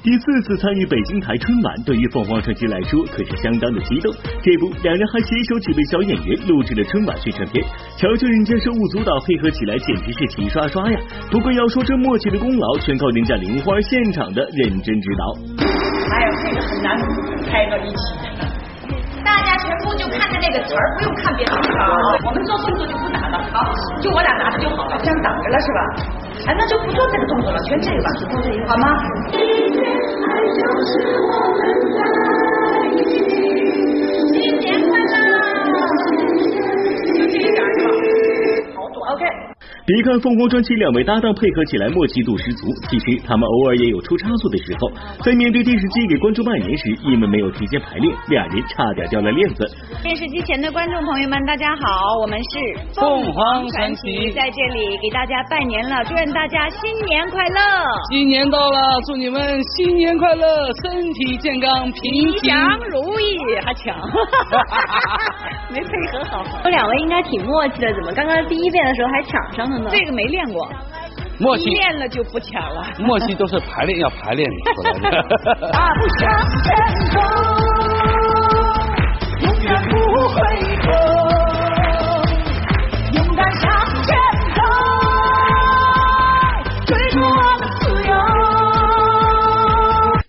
[0.01, 4.11] 第四次参与北京台春晚，对于凤凰传奇来说可是相当的激动。
[4.41, 7.63] 这不，两人还携手几位小演员录制了春晚宣传片，
[7.97, 10.99] 瞧瞧人家手舞足蹈配合起来，简直是齐刷刷呀！
[11.29, 15.37] 不过要说这默契的功劳，全靠人家玲花现场的认真指导。
[16.09, 16.97] 哎呀，这个很难
[17.47, 18.52] 拍到一起。
[19.23, 21.79] 大家全部就看着那个词儿，不用看别的地方。
[22.25, 25.79] 我们做动作就不打了，好，就我俩拿着就好了，这样挡着了是吧？
[26.47, 28.87] 哎，那就不做这个动作了，全这个吧，就做这个好吗？
[34.31, 35.15] 新年快乐！
[37.15, 37.89] 就这一点是吧？
[38.75, 39.23] 好短，OK。
[39.85, 44.89] 别看凤凰传奇两位搭档配合起来默契度十足，其实他们偶尔也有出差错的时候。
[45.25, 49.67] 在面对电视机给观众拜年时，因为没有提前排练，俩人差点掉了链子。
[50.01, 57.59] 电视机前的观众朋友们，大家好，我们是凤凰传奇，在这里给大家拜年了，祝愿大家新年快乐！
[58.09, 60.47] 新年到了，祝你们新年快乐，
[60.81, 63.93] 身体健康，平吉祥如意，还抢，
[65.75, 66.41] 没配合好。
[66.63, 69.89] 这两位应该挺默契的，怎么刚刚第一遍的时候还抢上了？
[69.91, 70.67] 这个没练过，
[71.39, 72.83] 默契练了就不抢了。
[72.99, 75.23] 默契都是排练要排练出来的。
[79.41, 79.95] 永 远不
[80.29, 80.35] 回
[80.83, 80.91] 头，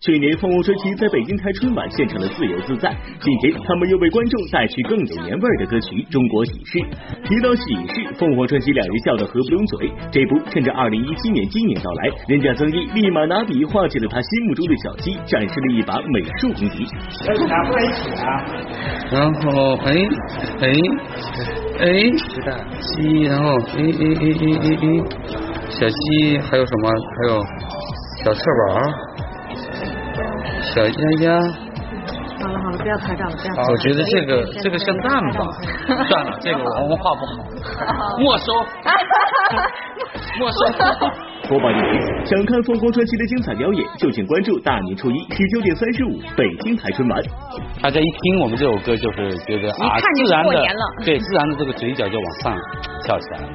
[0.04, 2.90] 去年凤凰传奇在北京开春晚献唱了《自由自在》，
[3.24, 6.76] 今天他们又为观众带去更有年味的歌曲《中国喜事》。
[7.24, 9.88] 提到喜事，凤凰传奇两人笑得合不拢嘴。
[10.12, 16.84] 这不，趁着二零一七年今年到来，人家曾毅立马拿笔画起了他心目中的小鸡，展示了一把美术功底。
[17.48, 18.28] 拿过来起啊！
[19.08, 19.96] 然后哎
[20.60, 20.68] 哎
[21.80, 24.84] 哎，鸡，然后哎哎哎哎哎哎，
[25.72, 26.92] 小鸡还有什么？
[26.92, 27.40] 还有
[28.20, 28.92] 小翅膀。
[30.74, 30.90] 小丫
[31.22, 31.38] 丫，
[32.42, 33.48] 好了好了，不要拍照了，不要。
[33.70, 35.46] 我觉得这个这个像蛋吧，
[36.08, 38.52] 算了，这个我 们画不好，没收，
[40.40, 40.58] 没收。
[41.46, 47.22] 播报一评：想看凤凰传奇的精彩表演，就请关注大年初一十九点三十五北京台春晚。
[47.82, 50.66] 大家一听我们这首歌，就是觉得啊，自然的，
[51.04, 52.56] 对，自然的这个嘴角就往上
[53.06, 53.48] 翘起来了。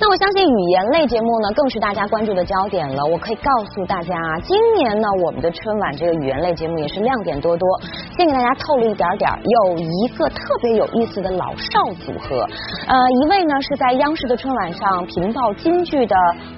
[0.00, 3.04] 那我相信语言类节目呢，更是大家关注的焦点了。
[3.06, 7.68] 我可以告诉大家啊，今年呢，我们的春晚这个语言类节目也是亮点多多。
[8.16, 12.36] 先给大家透露一点点，有一个特别有意思的老少组合，
[12.88, 16.16] 呃，一位呢是在央视的春晚上频报金句的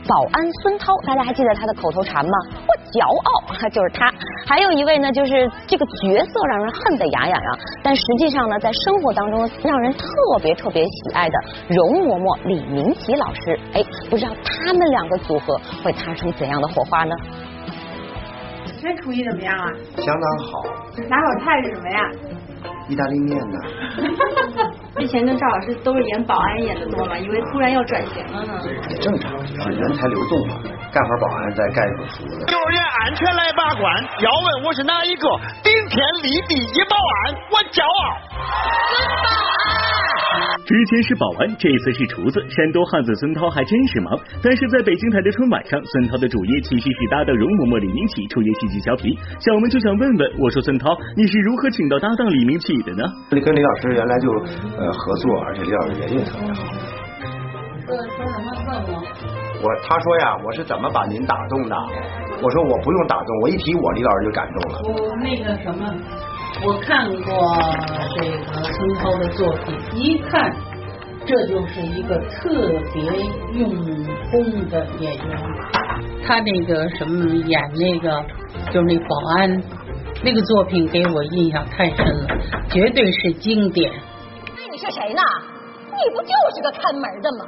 [0.08, 2.32] 保安孙涛，大家还记得他的口头禅吗？
[2.66, 4.10] 我骄傲， 就是他。
[4.46, 10.06] 还有一位呢，就是这个角色让人恨得牙痒痒，但实际上呢，在生活当中让人特
[10.40, 11.34] 别特别喜爱的
[11.68, 13.58] 容嬷嬷李明启老师。
[13.74, 17.14] 哎，不知道他们两个组合会擦出怎样的火花呢？
[18.78, 19.66] 今天厨艺怎么样啊？
[19.96, 20.64] 相当好。
[21.08, 22.10] 拿手菜是什么呀？
[22.88, 23.58] 意大利面呢？
[24.96, 28.62] 之前跟赵老师都是演保安演的多嘛，以为突然要转型了呢。
[28.88, 30.54] 也正常，就是人才流动嘛。
[30.92, 32.46] 干会儿保安，再干一会儿厨子。
[32.50, 35.28] 幼儿园安全来把关，要问我是哪一个？
[35.64, 38.18] 顶天立地一保安，我骄傲。
[38.94, 39.85] 孙保安。
[40.64, 42.44] 之前是保安，这次是厨子。
[42.48, 44.18] 山东汉子孙涛还真是忙。
[44.42, 49.14] 但是在北京台的春晚上，孙涛的主业其实是搭档容嬷嬷李明启出演喜剧小品。
[49.38, 53.02] 小文就想问问，我说孙涛，你是如何请到搭档李明启的呢？
[53.30, 54.26] 你跟李老师原来就
[54.76, 56.64] 呃合作，而且李老师人也特别好。
[57.86, 58.98] 说说什么问我？
[59.62, 61.76] 我他说呀，我是怎么把您打动的？
[62.42, 64.74] 我说我不用打动，我一提我，李老师就感动了。
[64.84, 65.86] 我那个什么，
[66.64, 67.58] 我看过
[68.16, 70.52] 这个孙涛的作品，一看
[71.26, 72.48] 这就是一个特
[72.92, 73.02] 别
[73.52, 73.68] 用
[74.30, 75.38] 功的演员。
[76.26, 78.24] 他那个什么演那个
[78.72, 79.62] 就是那保安
[80.24, 82.26] 那个作品给我印象太深了，
[82.68, 83.92] 绝对是经典。
[84.56, 85.22] 那你是谁呢？
[85.92, 87.46] 你不就是个看门的吗？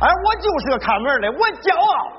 [0.00, 2.12] 哎，我就是个看门的，我骄傲。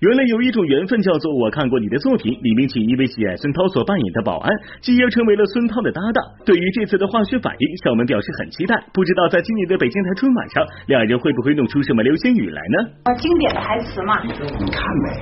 [0.00, 2.30] 原来有一种缘分叫做我看过你的作品。
[2.40, 4.48] 李明启因为喜爱孙涛所扮演的保安，
[4.80, 6.22] 继而成为了孙涛的搭档。
[6.46, 8.80] 对于这次的化学反应，小文表示很期待。
[8.94, 12.88] 不知道在今年的北京台春晚上，两人会不会弄出什么流星雨来呢？
[13.10, 14.22] 啊，经典的台词嘛。
[14.22, 15.18] 你看呗。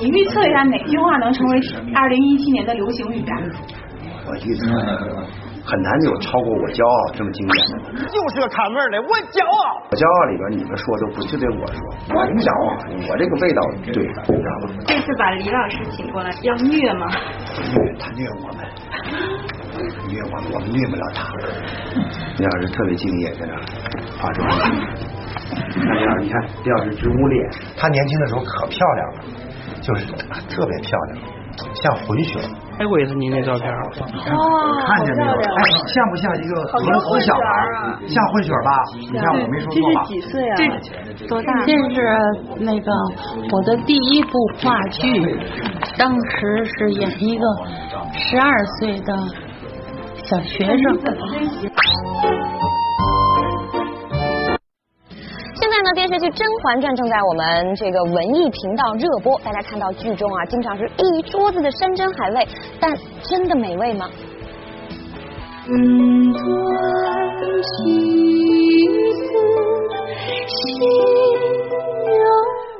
[0.00, 1.60] 你预测一下哪句话能成为
[1.94, 3.36] 二零一七年的流行语啊？
[4.26, 4.64] 我预测
[5.64, 8.04] 很难有超过我骄傲这么经典的。
[8.08, 9.82] 就是个看门的，我骄傲。
[9.90, 12.76] 我骄傲里边你们说都不是对我说，我骄傲，
[13.08, 13.60] 我这个味道
[13.92, 14.72] 对，你知道吗？
[14.86, 17.06] 这次把李老师请过来，要虐吗？
[17.10, 18.64] 虐他虐我们，
[20.08, 21.28] 虐我们，我们虐不了他。
[22.38, 23.60] 李老师特别敬业，在那儿
[24.18, 24.48] 化妆。
[24.48, 29.22] 看李老师，你看李老师直捂脸，他年轻的时候可漂亮了，
[29.82, 30.06] 就是
[30.48, 31.18] 特别漂亮，
[31.74, 32.40] 像混血。
[32.78, 33.70] 拍过一次您那照片。
[33.70, 33.76] 哇，
[34.86, 35.32] 看见没有？
[35.32, 37.40] 哎，像不像一个俄罗斯小孩？
[38.06, 38.70] 像混血吧？
[39.12, 40.02] 你看我没说错吧？
[40.08, 40.56] 这是几岁啊？
[41.18, 41.52] 这多大？
[41.66, 42.00] 这是
[42.58, 42.90] 那个
[43.52, 44.32] 我的第一部
[44.62, 45.38] 话剧，
[45.98, 47.44] 当时是演一个
[48.14, 49.14] 十二岁的
[50.24, 50.98] 小学生。
[55.70, 62.48] 现在呢，电视剧《甄嬛传》正在我们这个文艺频道热播，大家看到剧中啊，经常是一桌子的山珍海味，
[62.80, 62.92] 但
[63.22, 64.10] 真的美味吗？
[65.68, 66.34] 嗯，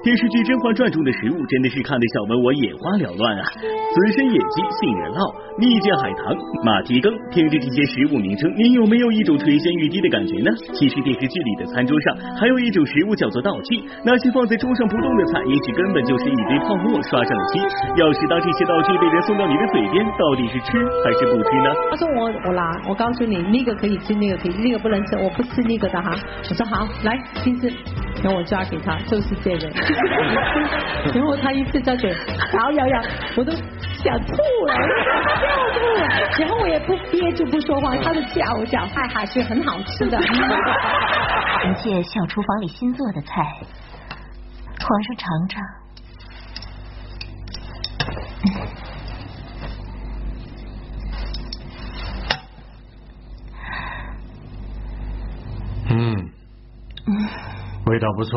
[0.02, 3.44] 电视剧《甄嬛传》中的食物真的是看得小文我眼花缭乱啊！
[3.52, 5.20] 紫参野鸡、杏仁酪、
[5.60, 6.32] 蜜饯海棠、
[6.64, 10.48] 马蹄羹，听着这些食物名称，您有没有一种垂涎欲滴的感觉呢？
[10.72, 17.60] 其实电视剧里的餐桌上还有一种食物叫做道具，那些放在桌上不动的菜，也许根本就是一堆泡沫刷上了漆。
[18.00, 21.68] 要是当这些道具被人送到你的嘴边，到底是吃还是不吃呢？
[21.92, 26.16] 他说我我拿，我告诉你，那个可以吃，那个可以，那个不能吃，我不吃那个的哈。
[26.48, 27.68] 我说好，来，其实，
[28.24, 29.68] 然后我抓给他，就是这个。
[31.14, 33.02] 然后他一吃下去，摇摇摇，
[33.36, 34.32] 我都想吐
[34.66, 36.02] 了，我都想笑吐了。
[36.38, 40.18] 然后我也不憋住不说话，他的叫叫菜还是很好吃的。
[40.18, 43.42] 一切小厨房里新做的菜，
[44.80, 45.62] 皇上尝尝。
[55.92, 56.30] 嗯，
[57.86, 58.30] 味道不错。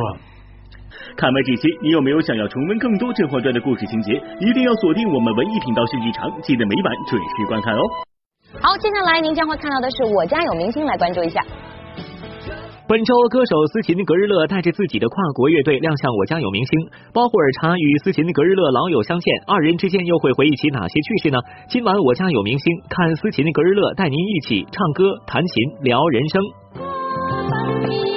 [1.16, 4.22] 看完这些，你有没有想要重温更多《甄嬛传》的故事情节？
[4.40, 7.82] 一定要锁定我们文艺频道戏剧场，记得每晚准时观看哦。
[8.62, 11.42] 好，接下来您将会看到的是《我家有明星》，来关注一下。
[12.86, 16.80] 本周，歌手斯琴格日乐带着自己的跨国乐队亮相《我家有明星》，
[17.14, 21.40] 包括尔茶与斯琴格日乐老友相见，二人之间又会回忆起哪些趣事呢？
[21.70, 28.13] 今晚《我家有明星》，看斯琴格日乐带您一起唱歌、弹琴、聊人生。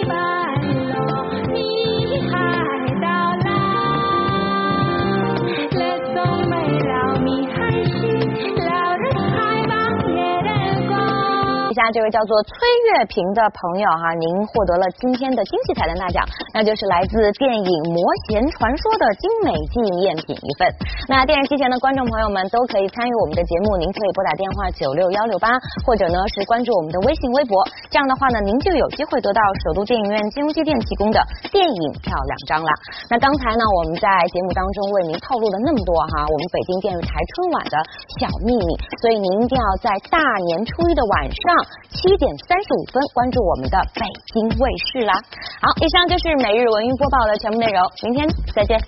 [11.87, 12.51] 那这位叫做崔
[12.91, 16.19] 月平的朋友哈，您获得了今天的惊喜彩蛋大奖，
[16.51, 17.63] 那就是来自电影
[17.95, 20.67] 《魔弦传说》的精美纪念品一份。
[21.07, 25.55] 那电视机前的观众朋友们都可以参与我们的节目，您可以拨打电话九六幺六八，
[25.87, 27.55] 或者呢是关注我们的微信微博，
[27.87, 31.23] 这样的话呢，您就有机会得到首都电影院金融机店提供的
[31.55, 32.71] 电影票两张了。
[33.07, 37.79] 那刚才呢，我们在节目当中为您透露了那么多哈，我们北京电视台春晚的
[38.19, 40.19] 小秘密，所以您一定要在大
[40.51, 44.03] 年初一的晚上七点三十五分关注我们的北
[44.33, 45.15] 京卫视啦。
[45.61, 48.79] 好，以上就是每日文娱播报的全部内容，明天再见。